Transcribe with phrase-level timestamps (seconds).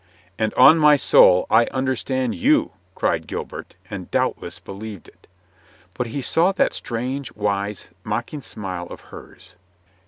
[0.39, 5.27] "And on my soul I understand you," cried Gil bert, and doubtless believed it.
[5.93, 9.53] But he saw that strange, wise, mocking smile of hers.